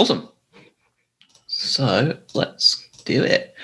[0.00, 0.26] awesome.
[1.46, 3.54] So let's do it.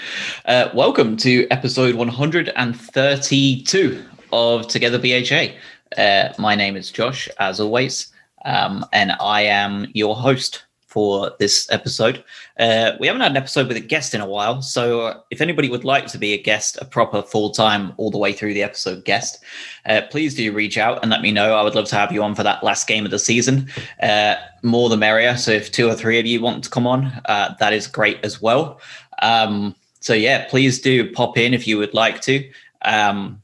[0.45, 5.55] Uh, welcome to episode 132 of Together BHA.
[5.99, 8.13] Uh, my name is Josh, as always,
[8.45, 10.66] um, and I am your host
[10.97, 12.25] for this episode.
[12.59, 15.43] Uh, we haven't had an episode with a guest in a while, so uh, if
[15.43, 18.55] anybody would like to be a guest, a proper full time, all the way through
[18.55, 19.45] the episode guest,
[19.85, 21.55] uh, please do reach out and let me know.
[21.55, 23.69] I would love to have you on for that last game of the season.
[24.03, 25.37] Uh, more the merrier.
[25.37, 28.19] So if two or three of you want to come on, uh, that is great
[28.25, 28.81] as well.
[29.21, 32.51] Um, so yeah, please do pop in if you would like to.
[32.87, 33.43] Um,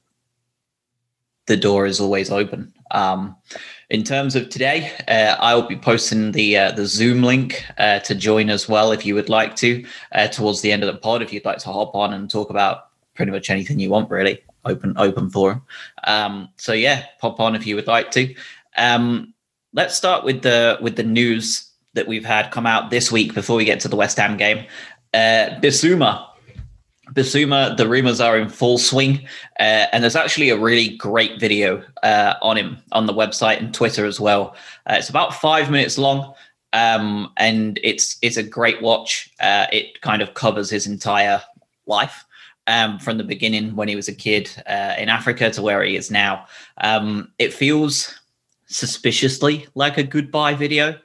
[1.45, 2.73] the door is always open.
[2.93, 3.37] Um,
[3.91, 7.99] in terms of today, uh, I will be posting the uh, the Zoom link uh,
[8.01, 11.01] to join as well if you would like to uh, towards the end of the
[11.01, 11.23] pod.
[11.23, 14.43] If you'd like to hop on and talk about pretty much anything you want, really
[14.65, 15.63] open open forum.
[16.05, 18.35] Um, so yeah, pop on if you would like to.
[18.77, 19.35] Um,
[19.73, 23.57] let's start with the with the news that we've had come out this week before
[23.57, 24.65] we get to the West Ham game.
[25.13, 26.27] Uh, Bissouma
[27.13, 29.27] Bissouma, the rumors are in full swing,
[29.61, 33.75] uh, and there's actually a really great video uh, on him on the website and
[33.75, 34.57] Twitter as well.
[34.89, 36.35] Uh, it's about five minutes long,
[36.73, 39.31] um, and it's it's a great watch.
[39.41, 41.43] Uh, it kind of covers his entire
[41.87, 42.25] life
[42.67, 45.97] um, from the beginning when he was a kid uh, in Africa to where he
[45.97, 46.47] is now.
[46.79, 48.19] Um, it feels
[48.67, 50.99] suspiciously like a goodbye video,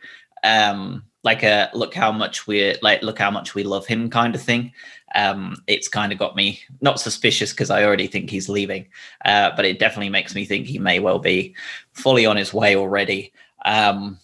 [0.44, 4.36] um, like a look how much we like look how much we love him kind
[4.36, 4.72] of thing
[5.16, 8.88] um, it's kind of got me not suspicious because I already think he's leaving,
[9.26, 11.56] uh, but it definitely makes me think he may well be
[11.94, 13.32] fully on his way already.
[13.66, 14.20] Um,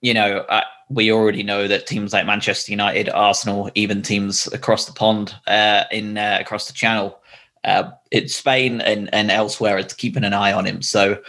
[0.00, 4.86] you know, uh, we already know that teams like Manchester United, Arsenal, even teams across
[4.86, 7.18] the pond uh, in uh, across the channel,
[7.64, 10.82] uh, in Spain and, and elsewhere, are keeping an eye on him.
[10.82, 11.20] So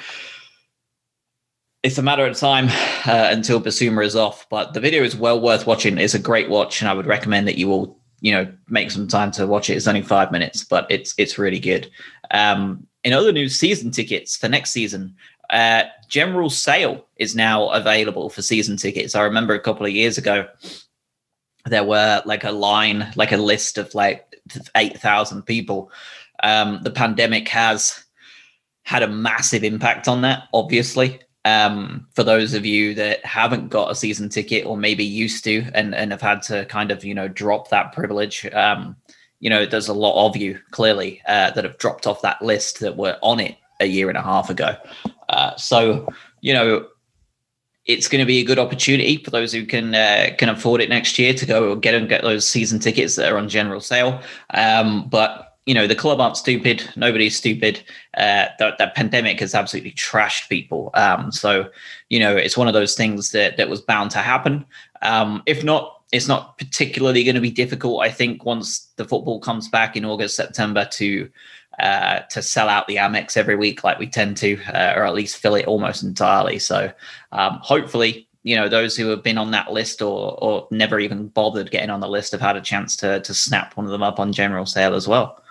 [1.83, 2.67] it's a matter of time
[3.05, 4.47] uh, until Bissouma is off.
[4.49, 5.97] But the video is well worth watching.
[5.97, 9.07] It's a great watch, and I would recommend that you all you know make some
[9.07, 9.75] time to watch it.
[9.75, 11.89] It's only five minutes, but it's it's really good.
[12.31, 15.15] Um, in other news, season tickets for next season.
[15.49, 19.15] Uh, general sale is now available for season tickets.
[19.15, 20.47] I remember a couple of years ago
[21.65, 24.25] there were like a line, like a list of like
[24.75, 25.91] eight thousand people.
[26.43, 28.03] Um, the pandemic has
[28.83, 31.19] had a massive impact on that, obviously
[31.49, 35.65] um, for those of you that haven't got a season ticket or maybe used to
[35.73, 38.95] and, and have had to kind of, you know, drop that privilege, um,
[39.39, 42.79] you know, there's a lot of you clearly uh, that have dropped off that list
[42.81, 44.75] that were on it a year and a half ago.
[45.29, 46.07] Uh, so,
[46.41, 46.87] you know,
[47.85, 50.89] it's going to be a good opportunity for those who can uh, can afford it
[50.89, 54.21] next year to go get and get those season tickets that are on general sale.
[54.53, 57.79] Um, but you know the club aren't stupid nobody's stupid
[58.17, 61.69] uh that, that pandemic has absolutely trashed people um so
[62.09, 64.65] you know it's one of those things that that was bound to happen
[65.03, 69.39] um if not it's not particularly going to be difficult i think once the football
[69.39, 71.29] comes back in august september to
[71.77, 75.13] uh, to sell out the Amex every week like we tend to, uh, or at
[75.13, 76.59] least fill it almost entirely.
[76.59, 76.91] So
[77.31, 81.29] um, hopefully, you know, those who have been on that list or or never even
[81.29, 84.03] bothered getting on the list have had a chance to to snap one of them
[84.03, 85.41] up on general sale as well.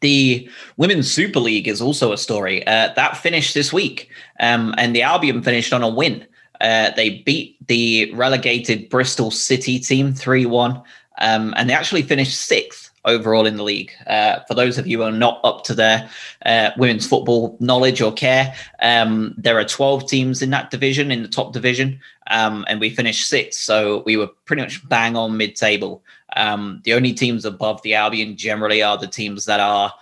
[0.00, 4.08] The Women's Super League is also a story uh, that finished this week,
[4.40, 6.26] um, and the Albion finished on a win.
[6.60, 10.82] Uh, they beat the relegated Bristol City team 3 1,
[11.18, 13.92] um, and they actually finished sixth overall in the league.
[14.06, 16.08] Uh, for those of you who are not up to their
[16.44, 21.22] uh, women's football knowledge or care, um, there are 12 teams in that division, in
[21.22, 23.60] the top division, um, and we finished sixth.
[23.60, 26.02] So we were pretty much bang on mid table.
[26.36, 29.92] Um, the only teams above the Albion generally are the teams that are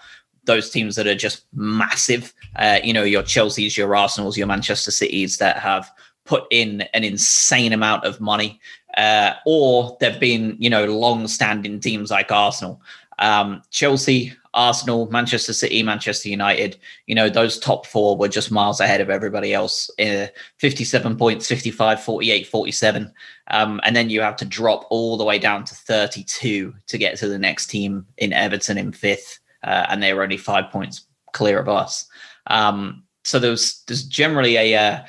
[0.45, 2.35] those teams that are just massive.
[2.57, 5.91] Uh, you know, your Chelsea's, your Arsenal's, your Manchester Cities that have
[6.25, 8.61] put in an insane amount of money,
[8.99, 12.83] uh, or they've been, you know, long-standing teams like Arsenal,
[13.19, 16.77] um, Chelsea, Arsenal, Manchester City, Manchester United.
[17.07, 19.89] You know, those top four were just miles ahead of everybody else.
[20.01, 20.27] Uh,
[20.59, 23.13] 57 points, 55, 48, 47.
[23.51, 27.17] Um, and then you have to drop all the way down to 32 to get
[27.19, 29.39] to the next team in Everton in fifth.
[29.63, 32.07] Uh, and they were only five points clear of us.
[32.49, 35.05] Um, so there's there's generally a uh,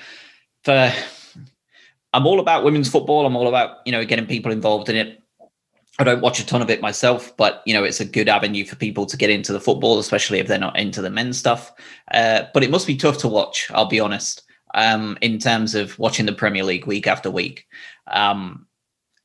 [0.64, 0.94] for
[2.14, 3.26] I'm all about women's football.
[3.26, 5.22] I'm all about you know getting people involved in it.
[6.00, 8.66] I don't watch a ton of it myself, but you know it's a good avenue
[8.66, 11.72] for people to get into the football, especially if they're not into the men's stuff.
[12.12, 13.70] Uh, but it must be tough to watch.
[13.72, 17.68] I'll be honest um, in terms of watching the Premier League week after week.
[18.08, 18.66] Um,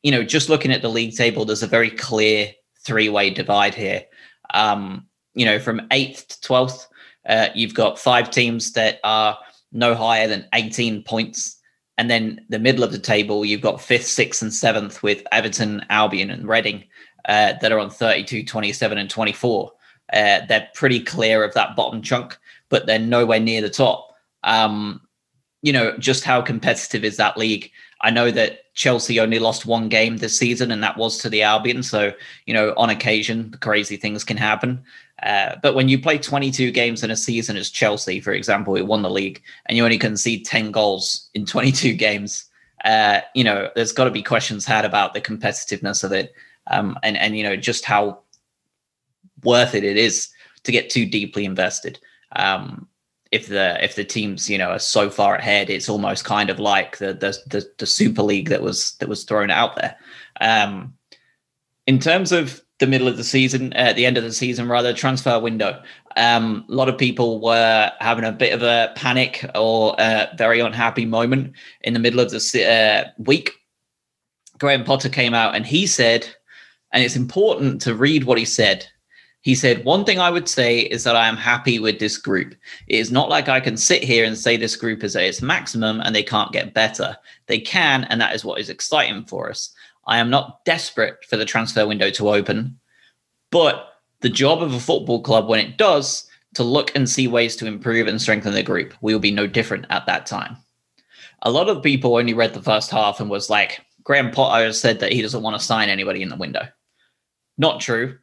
[0.02, 2.52] you know, just looking at the league table, there's a very clear
[2.84, 4.04] three way divide here.
[4.52, 6.86] Um, you know, from eighth to 12th,
[7.26, 9.38] uh, you've got five teams that are
[9.72, 11.58] no higher than 18 points
[11.96, 15.85] And then the middle of the table, you've got fifth, sixth, and seventh with Everton,
[15.91, 16.85] Albion, and Reading
[17.29, 19.73] uh, that are on 32, 27, and 24.
[20.12, 22.37] Uh, they're pretty clear of that bottom chunk,
[22.69, 24.14] but they're nowhere near the top.
[24.43, 25.00] Um,
[25.62, 27.70] you know, just how competitive is that league?
[28.02, 31.43] I know that Chelsea only lost one game this season, and that was to the
[31.43, 31.82] Albion.
[31.82, 32.12] So,
[32.44, 34.85] you know, on occasion, crazy things can happen.
[35.22, 38.82] Uh, but when you play 22 games in a season as Chelsea, for example, we
[38.82, 42.46] won the league, and you only concede 10 goals in 22 games,
[42.84, 46.34] uh, you know, there's got to be questions had about the competitiveness of it,
[46.69, 48.20] um, and and you know just how
[49.43, 50.28] worth it it is
[50.64, 51.99] to get too deeply invested.
[52.37, 52.88] Um,
[53.32, 56.60] if the if the teams you know are so far ahead, it's almost kind of
[56.60, 59.96] like the the the, the Super League that was that was thrown out there.
[60.40, 60.94] Um,
[61.87, 64.68] in terms of the middle of the season, at uh, the end of the season,
[64.68, 65.80] rather transfer window.
[66.16, 70.60] Um, a lot of people were having a bit of a panic or a very
[70.60, 73.52] unhappy moment in the middle of the uh, week.
[74.58, 76.28] Graham Potter came out and he said,
[76.92, 78.86] and it's important to read what he said
[79.44, 82.54] he said, One thing I would say is that I am happy with this group.
[82.88, 85.42] It is not like I can sit here and say this group is at its
[85.42, 87.14] maximum and they can't get better.
[87.46, 89.70] They can, and that is what is exciting for us.
[90.06, 92.78] I am not desperate for the transfer window to open,
[93.50, 93.88] but
[94.20, 97.66] the job of a football club when it does to look and see ways to
[97.66, 98.94] improve and strengthen the group.
[99.00, 100.56] We will be no different at that time.
[101.42, 105.00] A lot of people only read the first half and was like, Graham Potter said
[105.00, 106.68] that he doesn't want to sign anybody in the window.
[107.58, 108.18] Not true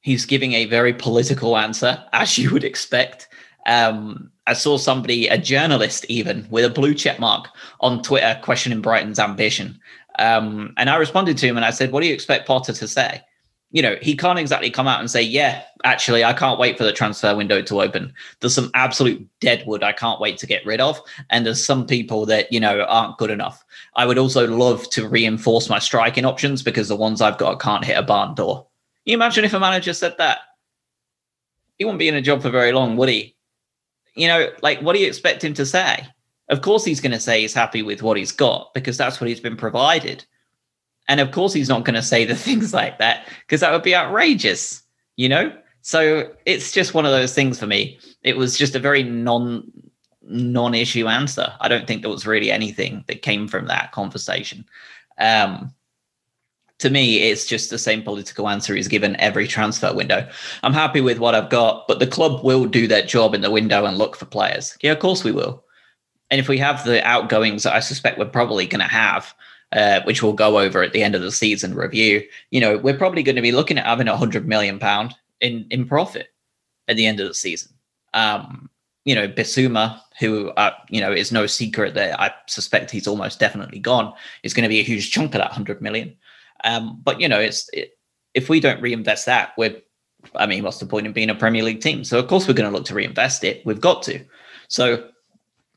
[0.00, 3.28] he's giving a very political answer, as you would expect.
[3.66, 7.48] Um, I saw somebody, a journalist even, with a blue check mark
[7.80, 9.78] on Twitter questioning Brighton's ambition.
[10.18, 12.88] Um, and I responded to him and I said, What do you expect Potter to
[12.88, 13.22] say?
[13.72, 16.84] You know, he can't exactly come out and say, Yeah, actually, I can't wait for
[16.84, 18.12] the transfer window to open.
[18.40, 21.00] There's some absolute deadwood I can't wait to get rid of.
[21.30, 23.64] And there's some people that, you know, aren't good enough.
[23.94, 27.84] I would also love to reinforce my striking options because the ones I've got can't
[27.84, 28.66] hit a barn door
[29.10, 30.38] you imagine if a manager said that?
[31.78, 33.36] He wouldn't be in a job for very long, would he?
[34.14, 36.06] You know, like, what do you expect him to say?
[36.50, 39.28] Of course, he's going to say he's happy with what he's got because that's what
[39.28, 40.24] he's been provided.
[41.08, 43.82] And of course, he's not going to say the things like that because that would
[43.82, 44.82] be outrageous,
[45.16, 45.52] you know?
[45.82, 47.98] So it's just one of those things for me.
[48.22, 49.70] It was just a very non
[50.22, 51.52] non-issue answer.
[51.60, 54.64] I don't think there was really anything that came from that conversation.
[55.18, 55.74] Um,
[56.78, 60.28] to me, it's just the same political answer he's given every transfer window.
[60.62, 63.50] I'm happy with what I've got, but the club will do their job in the
[63.50, 64.76] window and look for players.
[64.82, 65.64] Yeah, of course we will.
[66.30, 69.34] And if we have the outgoings that I suspect we're probably going to have,
[69.72, 72.96] uh, which we'll go over at the end of the season review, you know, we're
[72.96, 76.28] probably going to be looking at having a hundred million pound in in profit
[76.88, 77.72] at the end of the season.
[78.14, 78.68] Um,
[79.04, 83.40] you know, Bissouma, who uh, you know is no secret that I suspect he's almost
[83.40, 84.12] definitely gone,
[84.42, 86.16] is going to be a huge chunk of that hundred million.
[86.64, 87.98] Um, but you know, it's it,
[88.34, 89.80] if we don't reinvest that, we're
[90.34, 92.04] I mean, what's the point in being a Premier League team?
[92.04, 93.64] So of course we're going to look to reinvest it.
[93.64, 94.24] We've got to.
[94.68, 95.08] So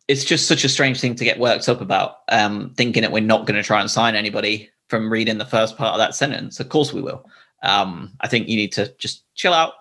[0.07, 3.21] it's just such a strange thing to get worked up about, um, thinking that we're
[3.21, 6.59] not going to try and sign anybody from reading the first part of that sentence.
[6.59, 7.25] Of course we will.
[7.63, 9.73] Um, I think you need to just chill out,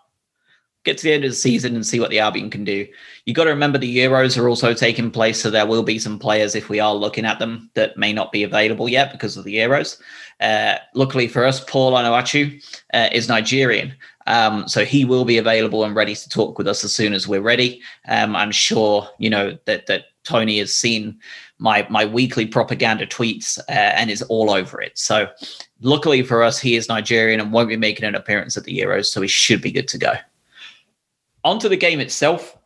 [0.85, 2.87] get to the end of the season and see what the Albion can do.
[3.25, 6.19] You got to remember the Euros are also taking place, so there will be some
[6.19, 9.45] players if we are looking at them that may not be available yet because of
[9.45, 10.01] the Euros.
[10.39, 12.63] Uh, luckily for us, Paul Onuachu
[12.95, 13.95] uh, is Nigerian.
[14.29, 17.27] Um, so he will be available and ready to talk with us as soon as
[17.27, 17.83] we're ready.
[18.09, 21.19] Um, I'm sure you know that that Tony has seen
[21.59, 24.99] my my weekly propaganda tweets uh, and is all over it.
[24.99, 25.29] So
[25.81, 29.07] luckily for us, he is Nigerian and won't be making an appearance at the Euros,
[29.07, 30.15] so he should be good to go
[31.45, 32.57] onto the game itself.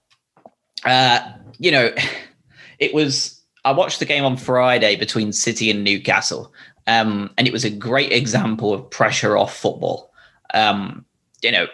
[0.84, 1.20] Uh,
[1.58, 1.94] you know,
[2.78, 3.34] it was.
[3.64, 6.52] I watched the game on Friday between City and Newcastle,
[6.86, 10.12] um, and it was a great example of pressure off football.
[10.54, 11.04] Um,
[11.42, 11.66] you know,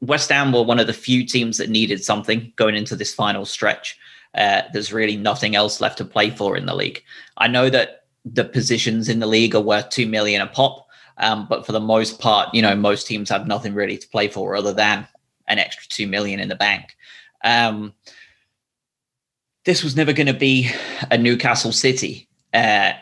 [0.00, 3.44] West Ham were one of the few teams that needed something going into this final
[3.44, 3.98] stretch.
[4.34, 7.02] Uh, there's really nothing else left to play for in the league.
[7.38, 10.88] I know that the positions in the league are worth two million a pop,
[11.18, 14.28] um, but for the most part, you know, most teams have nothing really to play
[14.28, 15.06] for other than
[15.48, 16.96] an extra two million in the bank.
[17.44, 17.94] Um,
[19.64, 20.70] this was never going to be
[21.10, 22.28] a Newcastle City.
[22.52, 22.92] Uh,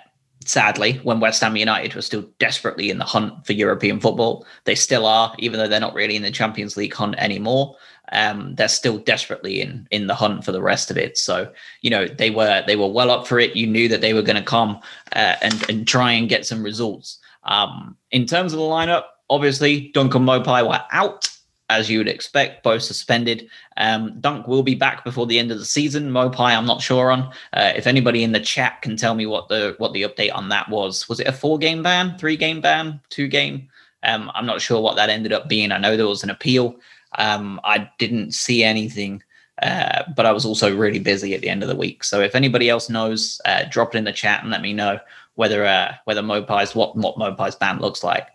[0.45, 4.75] sadly, when West Ham United were still desperately in the hunt for European football, they
[4.75, 7.77] still are, even though they're not really in the Champions League hunt anymore.
[8.11, 11.17] Um, they're still desperately in in the hunt for the rest of it.
[11.17, 13.57] So you know they were they were well up for it.
[13.57, 14.81] You knew that they were going to come
[15.15, 17.19] uh, and and try and get some results.
[17.45, 21.29] Um, in terms of the lineup, obviously Duncan Maupay were out
[21.73, 23.49] as you would expect, both suspended.
[23.79, 26.11] Um, Dunk will be back before the end of the season.
[26.11, 27.33] Maupay, I'm not sure on.
[27.55, 30.51] Uh, if anybody in the chat can tell me what the what the update on
[30.51, 33.69] that was, was it a four game ban, three game ban, two game?
[34.03, 35.73] Um, I'm not sure what that ended up being.
[35.73, 36.77] I know there was an appeal.
[37.19, 39.23] Um, I didn't see anything,
[39.63, 42.05] uh, but I was also really busy at the end of the week.
[42.05, 44.99] So if anybody else knows, uh, drop it in the chat and let me know
[45.35, 48.29] whether uh, whether Maupay's what what Maupay's ban looks like.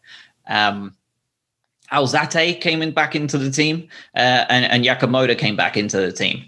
[0.47, 0.95] Um,
[1.91, 6.11] Alzate came in back into the team, uh, and, and Yakamoto came back into the
[6.11, 6.45] team.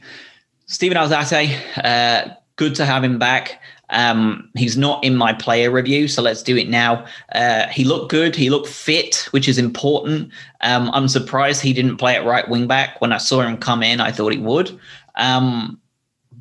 [0.65, 3.61] Steven Alzate, uh, good to have him back.
[3.89, 7.05] Um, he's not in my player review, so let's do it now.
[7.33, 8.35] Uh, he looked good.
[8.35, 10.31] He looked fit, which is important.
[10.61, 13.01] Um, I'm surprised he didn't play at right wing back.
[13.01, 14.77] When I saw him come in, I thought he would.
[15.15, 15.79] Um,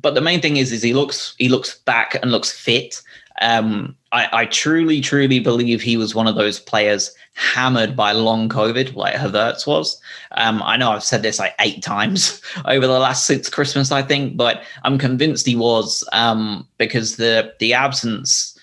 [0.01, 3.01] but the main thing is, is he looks he looks back and looks fit.
[3.41, 8.49] Um, I, I, truly, truly believe he was one of those players hammered by long
[8.49, 10.01] COVID, like Havertz was.
[10.31, 14.01] Um, I know I've said this like eight times over the last since Christmas, I
[14.01, 18.59] think, but I'm convinced he was um, because the the absence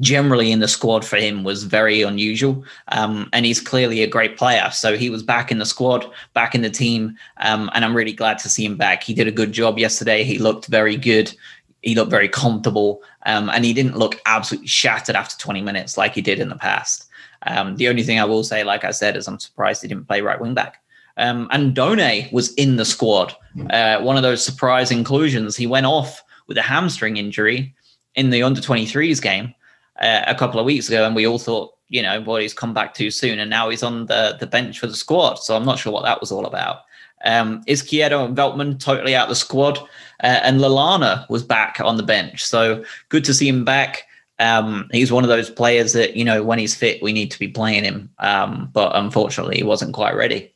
[0.00, 2.62] generally in the squad for him was very unusual.
[2.88, 4.70] Um, and he's clearly a great player.
[4.70, 7.16] So he was back in the squad, back in the team.
[7.38, 9.02] Um, and I'm really glad to see him back.
[9.02, 10.24] He did a good job yesterday.
[10.24, 11.34] He looked very good
[11.82, 16.14] he looked very comfortable um, and he didn't look absolutely shattered after 20 minutes like
[16.14, 17.06] he did in the past.
[17.46, 20.08] Um, the only thing I will say, like I said, is I'm surprised he didn't
[20.08, 20.82] play right wing back.
[21.16, 23.34] Um, and Done was in the squad.
[23.70, 25.56] Uh, one of those surprise inclusions.
[25.56, 27.74] He went off with a hamstring injury
[28.14, 29.54] in the under 23s game
[30.00, 32.74] uh, a couple of weeks ago, and we all thought, you know, boy, he's come
[32.74, 35.36] back too soon, and now he's on the the bench for the squad.
[35.36, 36.82] So I'm not sure what that was all about.
[37.24, 39.78] Um, Izquierdo and Veltman totally out the squad,
[40.22, 42.44] uh, and Lallana was back on the bench.
[42.44, 44.04] So good to see him back.
[44.38, 47.38] Um, he's one of those players that you know when he's fit, we need to
[47.38, 48.10] be playing him.
[48.18, 50.52] Um, but unfortunately, he wasn't quite ready.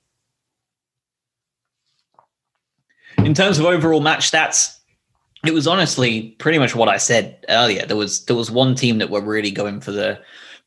[3.18, 4.78] In terms of overall match stats,
[5.44, 7.84] it was honestly pretty much what I said earlier.
[7.86, 10.20] There was there was one team that were really going for the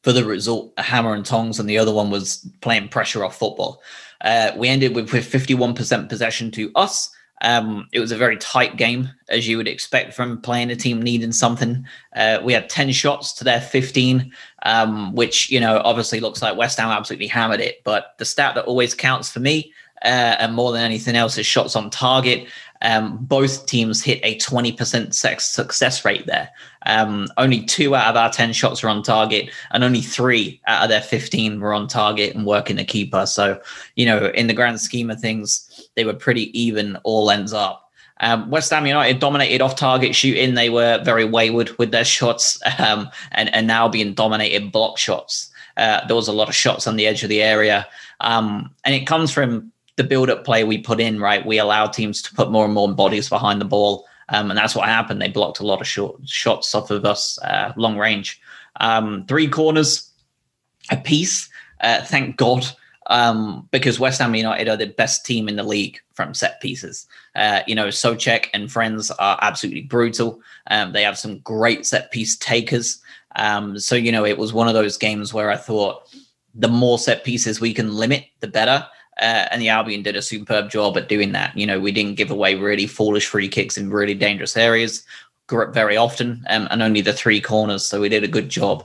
[0.03, 3.81] for the result, hammer and tongs, and the other one was playing pressure off football.
[4.21, 7.09] Uh, we ended with, with 51% possession to us.
[7.41, 11.01] Um, it was a very tight game, as you would expect from playing a team
[11.01, 11.85] needing something.
[12.15, 14.31] Uh, we had 10 shots to their 15,
[14.63, 17.83] um, which, you know, obviously looks like West Ham absolutely hammered it.
[17.83, 19.73] But the stat that always counts for me,
[20.05, 22.47] uh, and more than anything else, is shots on target.
[22.81, 26.49] Um, both teams hit a 20% success rate there.
[26.85, 30.83] Um, only two out of our 10 shots were on target, and only three out
[30.83, 33.25] of their 15 were on target and working the keeper.
[33.25, 33.59] So,
[33.95, 37.89] you know, in the grand scheme of things, they were pretty even all ends up.
[38.21, 40.53] Um, West Ham United dominated off target shooting.
[40.53, 45.51] They were very wayward with their shots um, and, and now being dominated block shots.
[45.77, 47.87] Uh, there was a lot of shots on the edge of the area.
[48.21, 51.45] Um, and it comes from the build up play we put in, right?
[51.45, 54.05] We allow teams to put more and more bodies behind the ball.
[54.29, 55.21] Um, and that's what happened.
[55.21, 58.41] They blocked a lot of short shots off of us, uh, long range.
[58.81, 60.11] Um, three corners
[60.91, 61.49] a piece.
[61.81, 62.65] Uh, thank God,
[63.07, 67.07] um, because West Ham United are the best team in the league from set pieces.
[67.35, 70.41] Uh, you know, Soucek and friends are absolutely brutal.
[70.67, 72.99] Um, they have some great set piece takers.
[73.35, 76.07] Um, so, you know, it was one of those games where I thought
[76.55, 78.87] the more set pieces we can limit, the better.
[79.19, 81.55] Uh, and the Albion did a superb job at doing that.
[81.57, 85.05] You know, we didn't give away really foolish free kicks in really dangerous areas
[85.49, 87.85] very often, um, and only the three corners.
[87.85, 88.83] So we did a good job.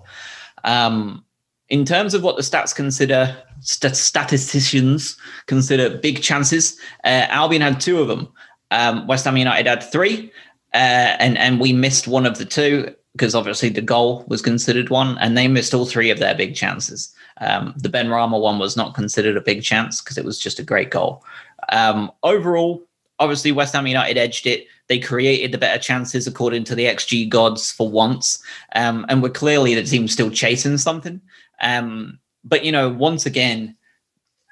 [0.65, 1.25] Um,
[1.69, 7.81] in terms of what the stats consider, st- statisticians consider big chances, uh, Albion had
[7.81, 8.29] two of them.
[8.73, 10.31] Um, West Ham United had three,
[10.75, 14.91] uh, and and we missed one of the two because obviously the goal was considered
[14.91, 17.13] one, and they missed all three of their big chances.
[17.41, 20.65] Um, the Benrahma one was not considered a big chance because it was just a
[20.65, 21.25] great goal.
[21.71, 22.87] Um, overall,
[23.19, 24.67] obviously, West Ham United edged it.
[24.89, 28.43] They created the better chances according to the XG gods for once,
[28.75, 31.21] um, and we're clearly the team still chasing something.
[31.61, 33.77] Um, but you know, once again,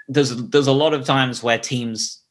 [0.08, 2.22] there's there's a lot of times where teams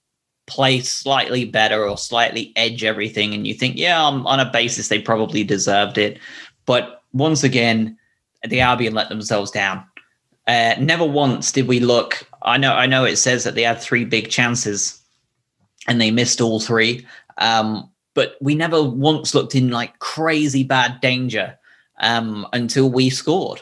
[0.48, 4.88] play slightly better or slightly edge everything, and you think, yeah, on, on a basis
[4.88, 6.20] they probably deserved it.
[6.66, 7.98] But once again,
[8.48, 9.84] the Albion let themselves down.
[10.48, 12.26] Uh, never once did we look.
[12.42, 12.74] I know.
[12.74, 13.04] I know.
[13.04, 15.00] It says that they had three big chances,
[15.88, 17.06] and they missed all three.
[17.38, 21.58] Um, but we never once looked in like crazy bad danger
[22.00, 23.62] um, until we scored.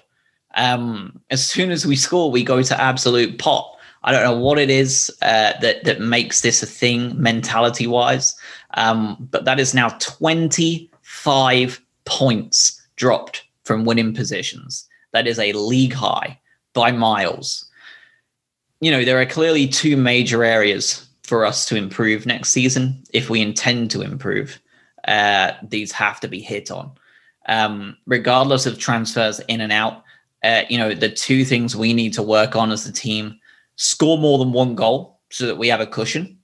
[0.55, 3.71] Um, as soon as we score, we go to absolute pot.
[4.03, 8.35] I don't know what it is uh, that that makes this a thing mentality wise,
[8.75, 14.87] um, but that is now twenty five points dropped from winning positions.
[15.11, 16.39] That is a league high
[16.75, 17.65] by miles.
[18.81, 23.31] you know, there are clearly two major areas for us to improve next season if
[23.31, 24.59] we intend to improve.
[25.07, 26.91] Uh, these have to be hit on,
[27.47, 30.03] um, regardless of transfers in and out.
[30.43, 33.39] Uh, you know, the two things we need to work on as a team:
[33.77, 36.37] score more than one goal so that we have a cushion.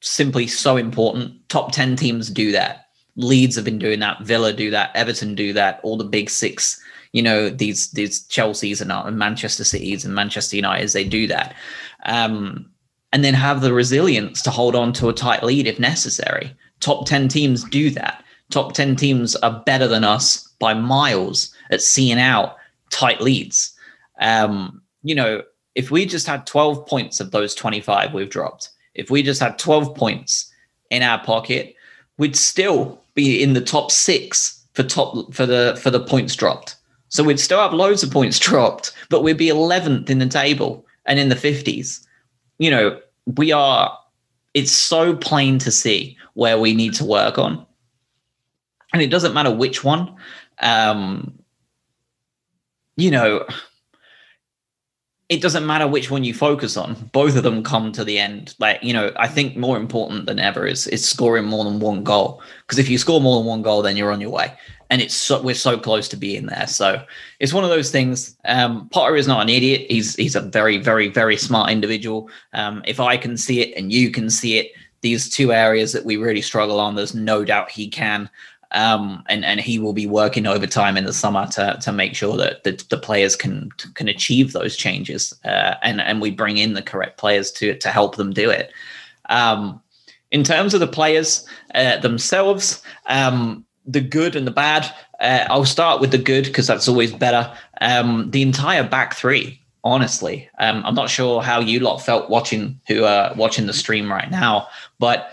[0.00, 1.48] Simply so important.
[1.48, 2.86] Top ten teams do that.
[3.16, 4.22] Leeds have been doing that.
[4.22, 4.94] Villa do that.
[4.94, 5.80] Everton do that.
[5.82, 6.80] All the big six
[7.16, 11.56] you know these these Chelseas and, Manchester Cities and Manchester Uniteds they do that,
[12.04, 12.70] um,
[13.10, 16.54] and then have the resilience to hold on to a tight lead if necessary.
[16.80, 18.22] Top ten teams do that.
[18.50, 22.56] Top ten teams are better than us by miles at seeing out
[22.90, 23.74] tight leads.
[24.20, 25.42] Um, you know,
[25.74, 29.58] if we just had 12 points of those 25 we've dropped, if we just had
[29.58, 30.50] 12 points
[30.90, 31.74] in our pocket,
[32.18, 36.75] we'd still be in the top six for top for the for the points dropped.
[37.08, 40.86] So we'd still have loads of points dropped, but we'd be 11th in the table
[41.04, 42.04] and in the 50s.
[42.58, 43.00] You know,
[43.36, 43.96] we are,
[44.54, 47.64] it's so plain to see where we need to work on.
[48.92, 50.14] And it doesn't matter which one.
[50.60, 51.38] Um,
[52.96, 53.46] you know,
[55.28, 58.54] it doesn't matter which one you focus on both of them come to the end
[58.58, 62.04] like you know i think more important than ever is is scoring more than one
[62.04, 64.52] goal because if you score more than one goal then you're on your way
[64.90, 66.66] and it's so, we're so close to being there.
[66.66, 67.04] So
[67.40, 68.36] it's one of those things.
[68.44, 69.90] Um, Potter is not an idiot.
[69.90, 72.30] He's he's a very very very smart individual.
[72.52, 76.04] Um, if I can see it and you can see it, these two areas that
[76.04, 78.30] we really struggle on, there's no doubt he can.
[78.72, 82.36] Um, and and he will be working overtime in the summer to to make sure
[82.36, 86.74] that the, the players can can achieve those changes, uh, and and we bring in
[86.74, 88.72] the correct players to to help them do it.
[89.28, 89.80] Um,
[90.30, 94.92] in terms of the players uh, themselves, um, the good and the bad.
[95.20, 97.52] Uh, I'll start with the good because that's always better.
[97.80, 102.80] Um, the entire back three, honestly, um, I'm not sure how you lot felt watching
[102.88, 105.30] who are watching the stream right now, but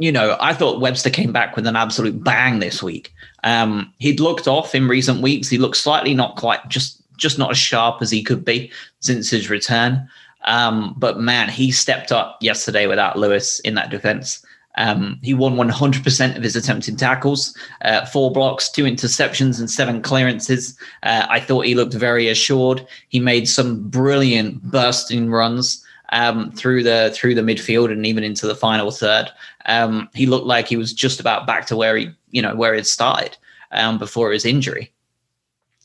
[0.00, 3.12] you know, I thought Webster came back with an absolute bang this week.
[3.44, 5.48] Um, he'd looked off in recent weeks.
[5.48, 9.28] He looked slightly not quite just just not as sharp as he could be since
[9.28, 10.08] his return.
[10.46, 14.42] Um, but man, he stepped up yesterday without Lewis in that defense.
[14.78, 20.00] Um, he won 100% of his attempted tackles, uh, four blocks, two interceptions, and seven
[20.00, 20.78] clearances.
[21.02, 22.86] Uh, I thought he looked very assured.
[23.10, 28.46] He made some brilliant bursting runs um, through the through the midfield and even into
[28.46, 29.30] the final third.
[29.66, 32.74] Um, he looked like he was just about back to where he you know where
[32.74, 33.36] he started
[33.72, 34.92] um, before his injury.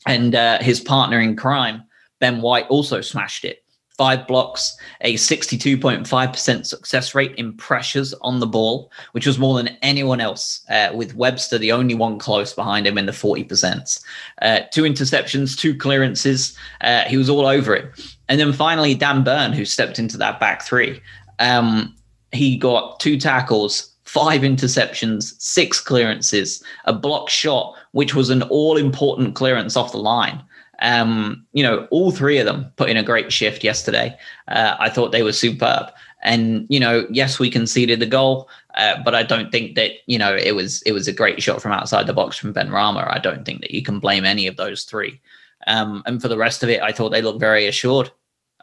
[0.06, 1.82] And uh, his partner in crime,
[2.20, 3.64] Ben White, also smashed it
[3.96, 9.76] five blocks, a 62.5% success rate in pressures on the ball, which was more than
[9.82, 14.04] anyone else, uh, with Webster the only one close behind him in the 40%.
[14.42, 16.56] Uh, two interceptions, two clearances.
[16.82, 18.15] Uh, he was all over it.
[18.28, 21.00] And then finally, Dan Burn, who stepped into that back three.
[21.38, 21.94] Um,
[22.32, 28.76] he got two tackles, five interceptions, six clearances, a block shot, which was an all
[28.76, 30.42] important clearance off the line.
[30.80, 34.16] Um, you know, all three of them put in a great shift yesterday.
[34.48, 35.90] Uh, I thought they were superb.
[36.22, 40.18] And you know, yes, we conceded the goal, uh, but I don't think that you
[40.18, 43.08] know it was it was a great shot from outside the box from Benrahma.
[43.14, 45.20] I don't think that you can blame any of those three.
[45.66, 48.10] Um, and for the rest of it, I thought they looked very assured.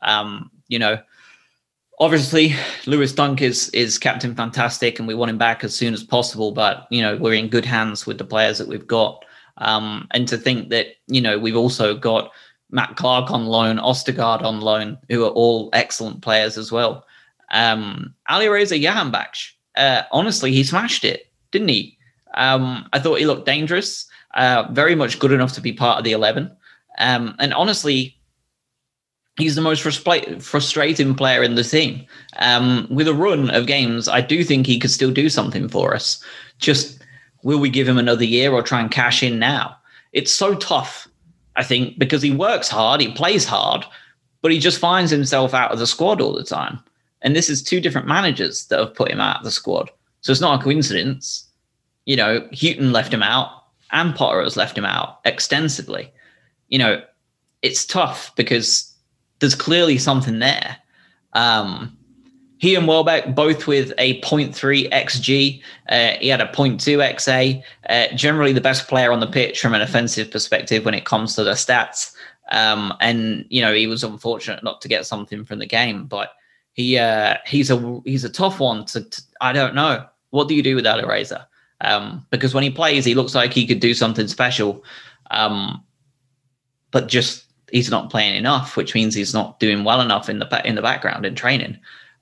[0.02, 1.00] Um, you know,
[2.00, 6.04] obviously Lewis Dunk is is captain fantastic, and we want him back as soon as
[6.04, 6.52] possible.
[6.52, 9.26] But you know, we're in good hands with the players that we've got.
[9.58, 12.32] Um, and to think that, you know, we've also got
[12.72, 17.06] Matt Clarke on loan, Ostergaard on loan, who are all excellent players as well.
[17.52, 21.98] Um, Ali Reza Jahanbakhsh, uh, honestly, he smashed it, didn't he?
[22.34, 26.04] Um, I thought he looked dangerous, uh, very much good enough to be part of
[26.04, 26.52] the 11.
[27.00, 28.16] Um, and honestly,
[29.38, 32.06] he's the most frustra- frustrating player in the team.
[32.38, 35.96] Um, with a run of games, I do think he could still do something for
[35.96, 36.24] us.
[36.60, 37.04] Just
[37.44, 39.76] will we give him another year or try and cash in now?
[40.14, 41.08] It's so tough,
[41.56, 43.86] I think, because he works hard, he plays hard,
[44.42, 46.80] but he just finds himself out of the squad all the time.
[47.22, 49.90] And this is two different managers that have put him out of the squad.
[50.22, 51.48] So it's not a coincidence.
[52.06, 53.50] You know, Hughton left him out
[53.92, 56.12] and Potter has left him out extensively.
[56.74, 57.04] You know,
[57.62, 58.92] it's tough because
[59.40, 60.78] there's clearly something there.
[61.34, 61.96] Um,
[62.58, 65.62] he and Welbeck both with a 0.3 xg.
[65.90, 67.62] Uh, he had a 0.2 xa.
[67.90, 71.36] Uh, generally, the best player on the pitch from an offensive perspective when it comes
[71.36, 72.16] to the stats.
[72.52, 76.32] Um, and you know, he was unfortunate not to get something from the game, but
[76.72, 80.06] he uh, he's a he's a tough one to, to, I don't know.
[80.32, 81.46] What do you do without Eraser?
[81.82, 84.84] Um, because when he plays, he looks like he could do something special.
[85.32, 85.84] Um,
[86.94, 90.62] but just he's not playing enough, which means he's not doing well enough in the
[90.64, 91.78] in the background in training.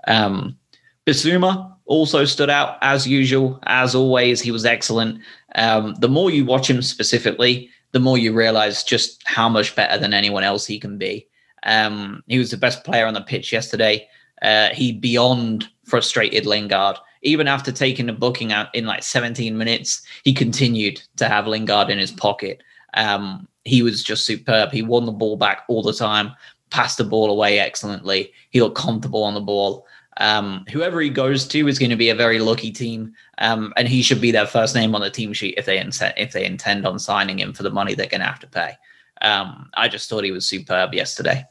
[0.08, 0.58] Um,
[1.06, 4.42] Bissouma also stood out as usual, as always.
[4.42, 5.20] He was excellent.
[5.56, 10.00] Um, the more you watch him specifically, the more you realize just how much better
[10.00, 11.28] than anyone else he can be.
[11.64, 14.08] Um, he was the best player on the pitch yesterday.
[14.42, 16.98] Uh, he beyond frustrated Lingard.
[17.24, 21.90] Even after taking a booking out in like 17 minutes, he continued to have Lingard
[21.90, 22.64] in his pocket.
[22.96, 24.71] Um, he was just superb.
[24.71, 26.32] He won the ball back all the time,
[26.69, 28.34] passed the ball away excellently.
[28.50, 29.86] He looked comfortable on the ball.
[30.17, 33.88] Um, whoever he goes to is going to be a very lucky team, um, and
[33.88, 36.45] he should be their first name on the team sheet if they intend if they
[36.45, 38.74] intend on signing him for the money they're going to have to pay.
[39.21, 41.45] Um, I just thought he was superb yesterday.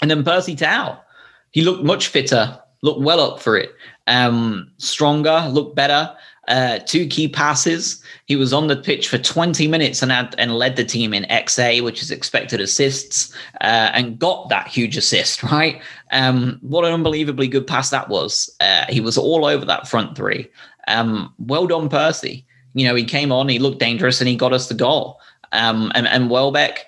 [0.00, 1.00] And then Percy Tau,
[1.50, 3.70] he looked much fitter, looked well up for it,
[4.06, 6.14] um, stronger, looked better
[6.48, 8.02] uh, two key passes.
[8.26, 11.24] He was on the pitch for 20 minutes and had, and led the team in
[11.24, 15.42] XA, which is expected assists, uh, and got that huge assist.
[15.52, 15.82] Right?
[16.12, 18.54] Um, what an unbelievably good pass that was.
[18.58, 20.48] Uh, he was all over that front three.
[20.88, 22.46] Um, well done, Percy.
[22.74, 25.20] You know, he came on, he looked dangerous, and he got us the goal.
[25.52, 26.86] Um, and, and Welbeck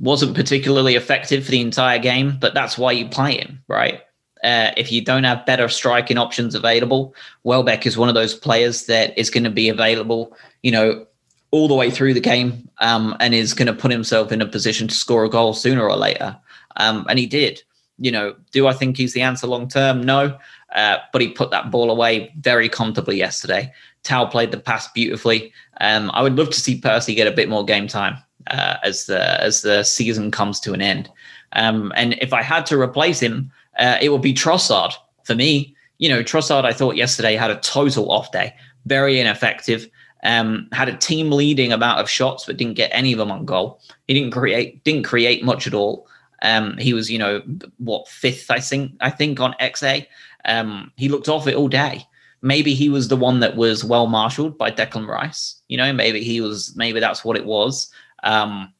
[0.00, 4.00] wasn't particularly effective for the entire game, but that's why you play him, right?
[4.42, 8.86] Uh, if you don't have better striking options available, Welbeck is one of those players
[8.86, 11.06] that is going to be available, you know,
[11.52, 14.46] all the way through the game um, and is going to put himself in a
[14.46, 16.36] position to score a goal sooner or later.
[16.76, 17.62] Um, and he did.
[17.98, 20.02] You know, do I think he's the answer long term?
[20.02, 20.36] No.
[20.74, 23.72] Uh, but he put that ball away very comfortably yesterday.
[24.02, 25.52] Tau played the pass beautifully.
[25.80, 28.16] Um, I would love to see Percy get a bit more game time
[28.48, 31.10] uh, as the as the season comes to an end.
[31.52, 34.92] Um, and if I had to replace him, uh, it would be Trossard
[35.24, 35.74] for me.
[35.98, 38.54] You know, Trossard, I thought yesterday had a total off day,
[38.86, 39.88] very ineffective.
[40.24, 43.44] Um, had a team leading amount of shots, but didn't get any of them on
[43.44, 43.80] goal.
[44.06, 46.06] He didn't create didn't create much at all.
[46.42, 47.42] Um, he was, you know,
[47.78, 50.06] what fifth, I think, I think on XA.
[50.44, 52.04] Um, he looked off it all day.
[52.42, 55.60] Maybe he was the one that was well marshaled by Declan Rice.
[55.68, 56.74] You know, maybe he was.
[56.76, 57.90] Maybe that's what it was.
[58.24, 58.72] Um,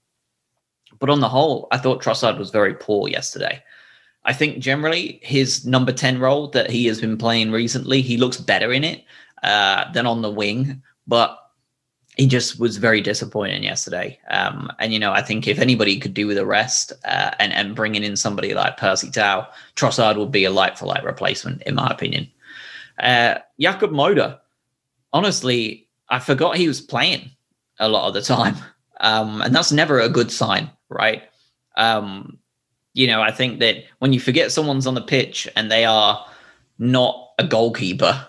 [0.99, 3.63] but on the whole, I thought Trossard was very poor yesterday.
[4.25, 8.37] I think generally his number 10 role that he has been playing recently, he looks
[8.37, 9.05] better in it
[9.43, 11.39] uh, than on the wing, but
[12.17, 14.19] he just was very disappointing yesterday.
[14.29, 17.53] Um, and, you know, I think if anybody could do with a rest uh, and,
[17.53, 21.63] and bringing in somebody like Percy Tau, Trossard would be a light for light replacement,
[21.63, 22.31] in my opinion.
[22.99, 24.39] Uh, Jakub Moder,
[25.13, 27.31] honestly, I forgot he was playing
[27.81, 28.57] a lot of the time.
[29.01, 31.25] Um, and that's never a good sign, right?
[31.77, 32.39] Um,
[32.95, 36.25] you know, I think that when you forget someone's on the pitch and they are
[36.79, 38.27] not a goalkeeper,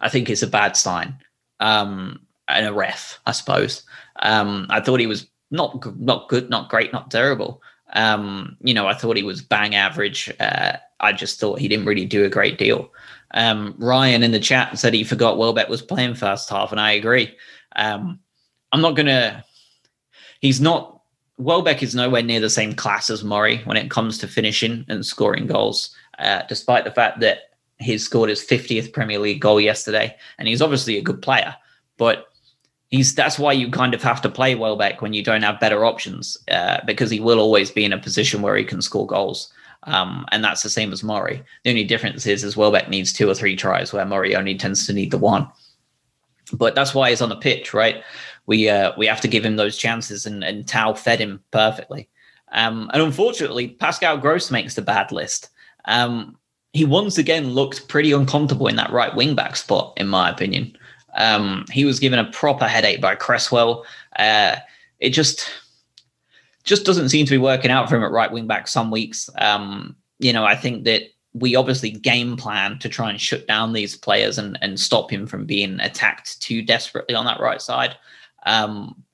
[0.00, 1.16] I think it's a bad sign.
[1.60, 3.82] Um, and a ref, I suppose.
[4.20, 7.62] Um, I thought he was not not good, not great, not terrible.
[7.92, 10.32] Um, you know, I thought he was bang average.
[10.40, 12.90] Uh, I just thought he didn't really do a great deal.
[13.32, 16.92] Um, Ryan in the chat said he forgot Welbeck was playing first half, and I
[16.92, 17.36] agree.
[17.74, 18.20] Um,
[18.72, 19.44] I'm not gonna.
[20.40, 20.95] He's not
[21.38, 25.04] Welbeck is nowhere near the same class as Murray when it comes to finishing and
[25.04, 30.16] scoring goals, uh, despite the fact that he scored his 50th Premier League goal yesterday.
[30.38, 31.54] And he's obviously a good player,
[31.98, 32.28] but
[32.88, 35.84] he's that's why you kind of have to play Welbeck when you don't have better
[35.84, 39.52] options, uh, because he will always be in a position where he can score goals.
[39.82, 41.42] Um, and that's the same as Murray.
[41.62, 44.86] The only difference is, is Welbeck needs two or three tries, where Murray only tends
[44.86, 45.48] to need the one.
[46.52, 48.02] But that's why he's on the pitch, right?
[48.46, 52.08] We uh, we have to give him those chances, and, and Tau fed him perfectly.
[52.52, 55.50] Um, and unfortunately, Pascal Gross makes the bad list.
[55.86, 56.38] Um,
[56.72, 60.76] he once again looked pretty uncomfortable in that right wing back spot, in my opinion.
[61.16, 63.84] Um, he was given a proper headache by Cresswell.
[64.18, 64.56] Uh,
[65.00, 65.48] it just
[66.64, 69.30] just doesn't seem to be working out for him at right wing back some weeks.
[69.38, 73.72] Um, you know, I think that we obviously game plan to try and shut down
[73.72, 77.96] these players and, and stop him from being attacked too desperately on that right side.
[78.46, 79.04] Um,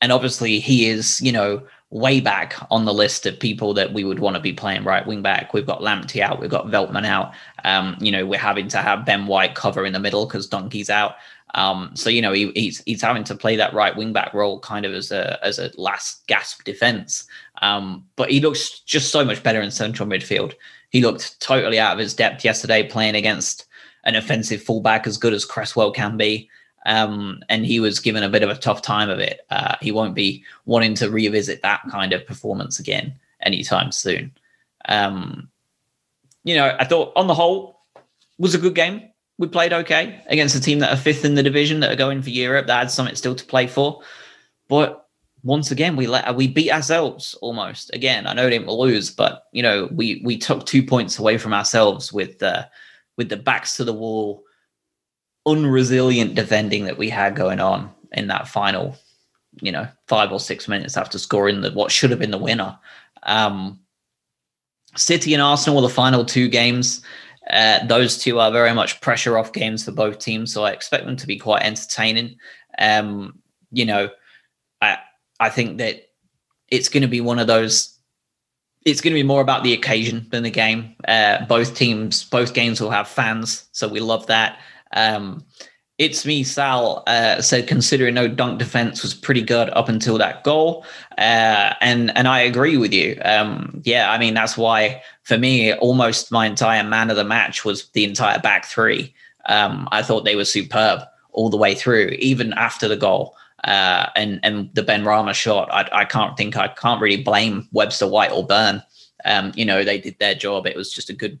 [0.00, 4.04] and obviously, he is, you know, way back on the list of people that we
[4.04, 5.52] would want to be playing right wing back.
[5.52, 7.32] We've got Lamptey out, we've got Veltman out.
[7.64, 10.90] Um, you know, we're having to have Ben White cover in the middle because Donkey's
[10.90, 11.16] out.
[11.54, 14.60] Um, so you know, he, he's he's having to play that right wing back role
[14.60, 17.26] kind of as a as a last gasp defense.
[17.60, 20.54] Um, but he looks just so much better in central midfield.
[20.90, 23.66] He looked totally out of his depth yesterday, playing against
[24.04, 26.48] an offensive fullback as good as Cresswell can be
[26.90, 29.46] um, and he was given a bit of a tough time of it.
[29.48, 34.32] Uh, he won't be wanting to revisit that kind of performance again anytime soon.
[34.88, 35.48] Um,
[36.42, 37.78] you know, I thought on the whole
[38.38, 39.08] was a good game.
[39.38, 42.22] We played okay against a team that are fifth in the division that are going
[42.22, 44.02] for Europe that had something still to play for.
[44.68, 45.06] But
[45.44, 48.26] once again we let we beat ourselves almost again.
[48.26, 51.54] I know we didn't lose, but you know we we took two points away from
[51.54, 52.68] ourselves with the
[53.16, 54.42] with the backs to the wall,
[55.46, 58.96] unresilient defending that we had going on in that final,
[59.60, 62.78] you know, five or six minutes after scoring the what should have been the winner.
[63.22, 63.80] Um,
[64.96, 67.02] City and Arsenal were the final two games.
[67.48, 71.06] Uh, those two are very much pressure off games for both teams, so I expect
[71.06, 72.36] them to be quite entertaining.
[72.78, 73.38] Um,
[73.70, 74.10] you know,
[74.80, 74.98] I
[75.38, 76.10] I think that
[76.68, 77.96] it's going to be one of those.
[78.84, 80.94] It's going to be more about the occasion than the game.
[81.06, 84.58] Uh, both teams, both games will have fans, so we love that.
[84.92, 85.44] Um,
[86.00, 90.44] it's me, Sal, uh, said considering no dunk defense was pretty good up until that
[90.44, 90.86] goal,
[91.18, 93.20] uh, and and I agree with you.
[93.22, 97.66] Um, yeah, I mean that's why for me, almost my entire man of the match
[97.66, 99.14] was the entire back three.
[99.44, 101.00] Um, I thought they were superb
[101.32, 103.36] all the way through, even after the goal.
[103.64, 108.08] Uh, and and the Benrahma shot, I, I can't think I can't really blame Webster
[108.08, 108.82] White or Burn.
[109.26, 110.66] Um, you know, they did their job.
[110.66, 111.38] It was just a good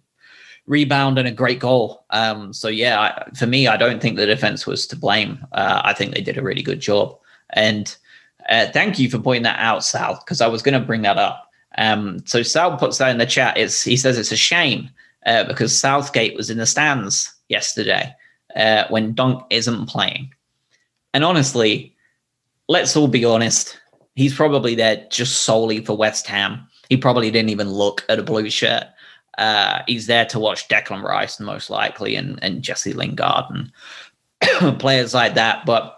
[0.70, 2.04] rebound and a great goal.
[2.10, 5.44] Um, so yeah, I, for me, I don't think the defense was to blame.
[5.50, 7.18] Uh, I think they did a really good job.
[7.50, 7.94] And
[8.48, 11.18] uh, thank you for pointing that out, Sal, because I was going to bring that
[11.18, 11.50] up.
[11.76, 13.56] Um, so Sal puts that in the chat.
[13.56, 14.88] It's he says it's a shame
[15.26, 18.14] uh, because Southgate was in the stands yesterday
[18.54, 20.32] uh, when Dunk isn't playing.
[21.12, 21.96] And honestly,
[22.68, 23.76] let's all be honest.
[24.14, 26.64] He's probably there just solely for West Ham.
[26.88, 28.84] He probably didn't even look at a blue shirt.
[29.38, 35.14] Uh, he's there to watch Declan Rice most likely and, and Jesse Lingard and players
[35.14, 35.64] like that.
[35.64, 35.96] But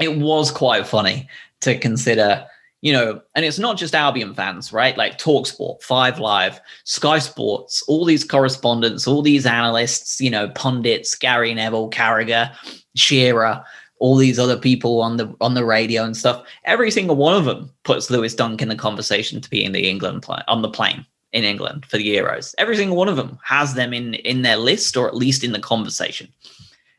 [0.00, 1.28] it was quite funny
[1.60, 2.46] to consider,
[2.80, 4.96] you know, and it's not just Albion fans, right?
[4.96, 11.14] Like Talksport, Five Live, Sky Sports, all these correspondents, all these analysts, you know, pundits,
[11.14, 12.54] Gary Neville, Carragher,
[12.96, 13.64] Shearer,
[13.98, 16.44] all these other people on the on the radio and stuff.
[16.64, 19.88] Every single one of them puts Lewis Dunk in the conversation to be in the
[19.88, 22.54] England play, on the plane in England for the Euros.
[22.58, 25.52] Every single one of them has them in in their list or at least in
[25.52, 26.28] the conversation.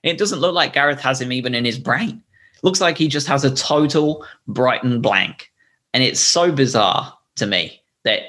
[0.03, 2.21] It doesn't look like Gareth has him even in his brain.
[2.61, 5.51] Looks like he just has a total Brighton blank.
[5.93, 8.23] And it's so bizarre to me that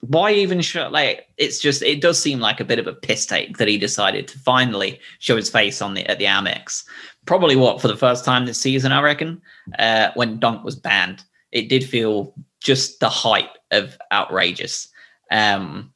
[0.00, 3.26] why even show like it's just it does seem like a bit of a piss
[3.26, 6.84] take that he decided to finally show his face on the at the Amex.
[7.26, 9.42] Probably what for the first time this season, I reckon,
[9.78, 11.24] uh, when Dunk was banned.
[11.50, 14.88] It did feel just the height of outrageous.
[15.30, 15.92] Um,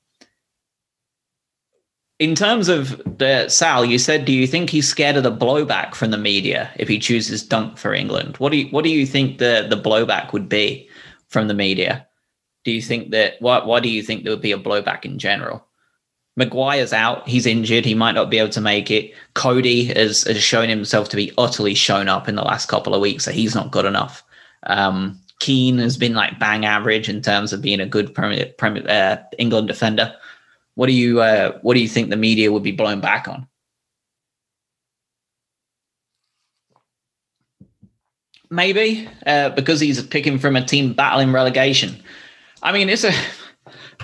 [2.18, 5.96] in terms of the Sal, you said, do you think he's scared of the blowback
[5.96, 8.36] from the media if he chooses Dunk for England?
[8.36, 10.88] What do you what do you think the the blowback would be
[11.28, 12.06] from the media?
[12.64, 15.18] Do you think that what why do you think there would be a blowback in
[15.18, 15.66] general?
[16.36, 19.12] Maguire's out, he's injured, he might not be able to make it.
[19.34, 23.02] Coady has, has shown himself to be utterly shown up in the last couple of
[23.02, 24.22] weeks, so he's not good enough.
[24.62, 28.88] Um, Keane has been like bang average in terms of being a good Premier, Premier
[28.88, 30.14] uh, England defender.
[30.76, 33.48] What do you uh, what do you think the media would be blown back on?
[38.50, 42.00] Maybe uh, because he's picking from a team battling relegation.
[42.62, 43.12] I mean, it's a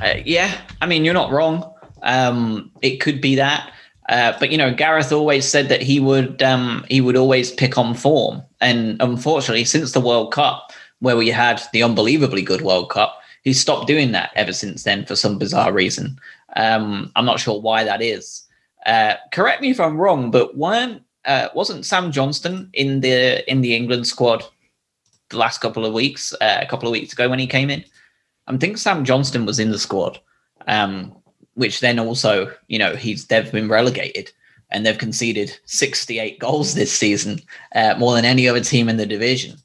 [0.03, 0.61] uh, yeah.
[0.81, 1.73] I mean, you're not wrong.
[2.03, 3.73] Um, it could be that.
[4.09, 7.79] Uh, but you know, Gareth always said that he would um, he would always pick
[7.79, 12.91] on form, and unfortunately, since the World Cup, where we had the unbelievably good World
[12.91, 13.21] Cup.
[13.43, 16.19] He stopped doing that ever since then for some bizarre reason.
[16.57, 18.45] Um, I'm not sure why that is.
[18.87, 23.61] Uh, correct me if I'm wrong, but weren't uh, wasn't Sam Johnstone in the in
[23.61, 24.45] the England squad
[25.29, 26.33] the last couple of weeks?
[26.41, 27.85] Uh, a couple of weeks ago when he came in,
[28.47, 30.19] I think Sam Johnstone was in the squad,
[30.67, 31.15] um,
[31.55, 34.33] which then also you know he's they've been relegated
[34.71, 37.41] and they've conceded 68 goals this season,
[37.75, 39.57] uh, more than any other team in the division.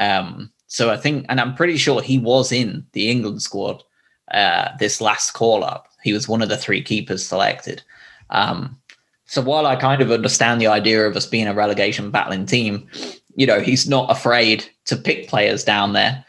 [0.00, 3.82] Um, so I think, and I'm pretty sure he was in the England squad
[4.30, 5.88] uh, this last call up.
[6.04, 7.82] He was one of the three keepers selected.
[8.30, 8.78] Um,
[9.24, 12.86] so while I kind of understand the idea of us being a relegation battling team,
[13.34, 16.24] you know, he's not afraid to pick players down there.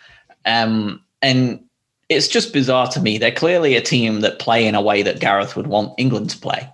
[0.45, 1.61] Um, and
[2.07, 3.17] it's just bizarre to me.
[3.17, 6.37] They're clearly a team that play in a way that Gareth would want England to
[6.37, 6.67] play,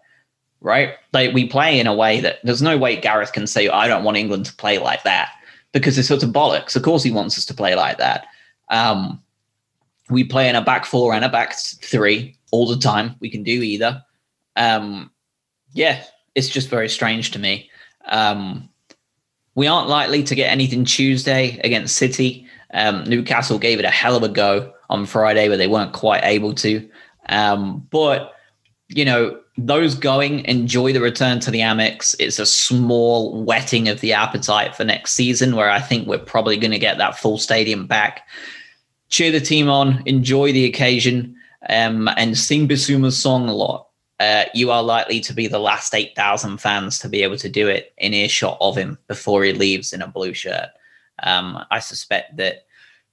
[0.61, 0.93] right?
[1.13, 4.03] Like we play in a way that there's no way Gareth can say, I don't
[4.03, 5.31] want England to play like that
[5.75, 6.77] because it's sort of bollocks.
[6.77, 8.27] Of course, he wants us to play like that.
[8.69, 9.21] Um,
[10.09, 13.15] we play in a back four and a back three all the time.
[13.19, 14.01] We can do either.
[14.55, 15.11] Um,
[15.73, 16.01] yeah,
[16.33, 17.69] it's just very strange to me.
[18.05, 18.69] Um,
[19.55, 22.47] we aren't likely to get anything Tuesday against City.
[22.73, 26.23] Um, Newcastle gave it a hell of a go on Friday, but they weren't quite
[26.23, 26.89] able to.
[27.27, 28.31] Um, but
[28.87, 32.15] you know, those going, enjoy the return to the Amex.
[32.19, 36.57] It's a small whetting of the appetite for next season, where I think we're probably
[36.57, 38.27] going to get that full stadium back.
[39.09, 41.35] Cheer the team on, enjoy the occasion,
[41.69, 43.87] um, and sing Bissouma's song a lot.
[44.19, 47.67] Uh, you are likely to be the last 8,000 fans to be able to do
[47.67, 50.69] it in earshot of him before he leaves in a blue shirt.
[51.23, 52.65] Um, I suspect that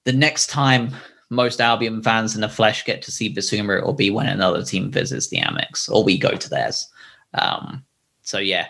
[0.05, 0.95] the next time
[1.33, 4.63] most Albion fans in the flesh get to see Bissouma, it will be when another
[4.63, 6.87] team visits the Amex or we go to theirs.
[7.35, 7.83] Um,
[8.21, 8.67] so yeah,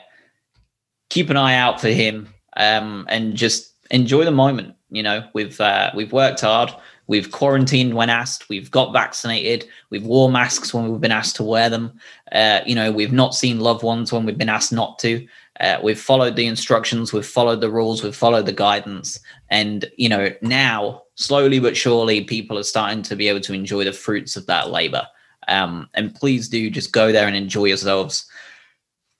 [1.10, 4.76] keep an eye out for him um, and just enjoy the moment.
[4.90, 6.70] You know, we've uh, we've worked hard.
[7.08, 8.48] We've quarantined when asked.
[8.48, 9.68] We've got vaccinated.
[9.90, 11.98] We've wore masks when we've been asked to wear them.
[12.30, 15.26] Uh, you know, we've not seen loved ones when we've been asked not to.
[15.60, 17.12] Uh, we've followed the instructions.
[17.12, 18.02] We've followed the rules.
[18.02, 19.18] We've followed the guidance.
[19.52, 23.84] And you know, now slowly but surely, people are starting to be able to enjoy
[23.84, 25.06] the fruits of that labor.
[25.46, 28.26] Um, and please do just go there and enjoy yourselves.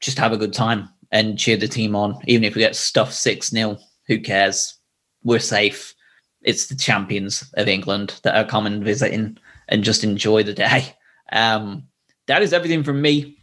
[0.01, 2.19] Just have a good time and cheer the team on.
[2.27, 4.75] Even if we get stuffed 6 0, who cares?
[5.23, 5.95] We're safe.
[6.41, 9.37] It's the champions of England that are coming visiting
[9.69, 10.97] and just enjoy the day.
[11.31, 11.89] Um,
[12.27, 13.39] that is everything from me.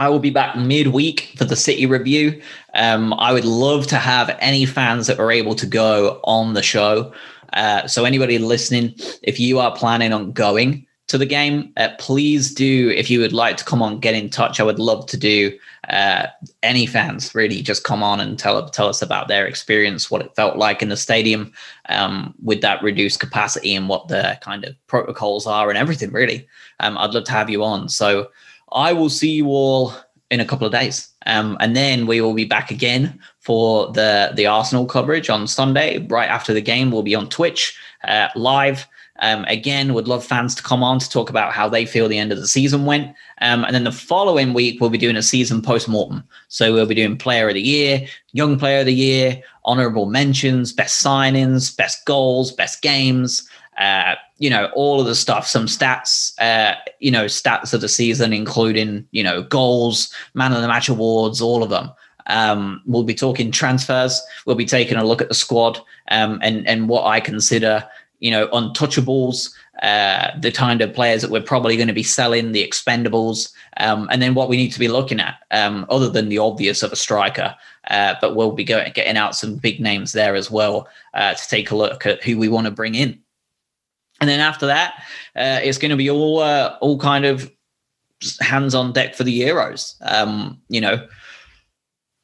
[0.00, 2.40] I will be back midweek for the City review.
[2.74, 6.62] Um, I would love to have any fans that are able to go on the
[6.62, 7.12] show.
[7.52, 12.54] Uh, so anybody listening, if you are planning on going to the game, uh, please
[12.54, 12.88] do.
[12.96, 14.58] If you would like to come on, get in touch.
[14.58, 15.58] I would love to do.
[15.90, 16.28] Uh,
[16.62, 20.34] any fans really just come on and tell tell us about their experience, what it
[20.34, 21.52] felt like in the stadium
[21.90, 26.10] um, with that reduced capacity, and what the kind of protocols are and everything.
[26.10, 27.90] Really, um, I'd love to have you on.
[27.90, 28.30] So
[28.72, 29.92] I will see you all
[30.30, 31.08] in a couple of days.
[31.26, 36.06] Um, and then we will be back again for the the Arsenal coverage on Sunday,
[36.08, 36.90] right after the game.
[36.90, 38.86] We'll be on Twitch uh, live.
[39.22, 42.18] Um, again, would love fans to come on to talk about how they feel the
[42.18, 43.14] end of the season went.
[43.42, 46.24] Um, and then the following week, we'll be doing a season post mortem.
[46.48, 50.72] So we'll be doing Player of the Year, Young Player of the Year, honorable mentions,
[50.72, 53.46] best signings, best goals, best games.
[53.80, 57.88] Uh, you know, all of the stuff, some stats, uh, you know, stats of the
[57.88, 61.90] season, including, you know, goals, man of the match awards, all of them.
[62.26, 64.20] Um, we'll be talking transfers.
[64.44, 67.88] We'll be taking a look at the squad um, and and what I consider,
[68.18, 69.50] you know, untouchables,
[69.82, 74.08] uh, the kind of players that we're probably going to be selling, the expendables, um,
[74.12, 76.92] and then what we need to be looking at, um, other than the obvious of
[76.92, 77.54] a striker.
[77.88, 81.48] Uh, but we'll be going, getting out some big names there as well uh, to
[81.48, 83.18] take a look at who we want to bring in.
[84.20, 84.94] And then after that,
[85.34, 87.50] uh, it's going to be all uh, all kind of
[88.40, 89.94] hands on deck for the Euros.
[90.02, 91.06] Um, you know,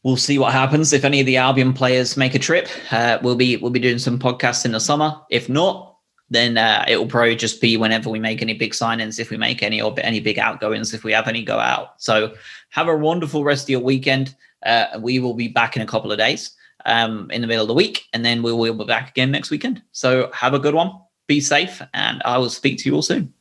[0.02, 2.68] we'll see what happens if any of the Albion players make a trip.
[2.90, 5.18] Uh, we'll be we'll be doing some podcasts in the summer.
[5.30, 5.96] If not,
[6.28, 9.36] then uh, it will probably just be whenever we make any big signings, if we
[9.36, 12.00] make any or any big outgoings, if we have any go out.
[12.00, 12.34] So
[12.70, 14.34] have a wonderful rest of your weekend.
[14.64, 16.54] Uh, we will be back in a couple of days
[16.84, 19.50] um, in the middle of the week, and then we will be back again next
[19.50, 19.82] weekend.
[19.92, 20.92] So have a good one
[21.26, 23.32] be safe, and I will speak to you all soon.